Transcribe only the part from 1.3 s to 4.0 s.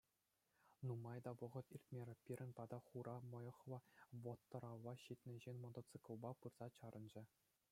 вӑхӑт иртмерӗ, пирӗн пата хура мӑйӑхлӑ,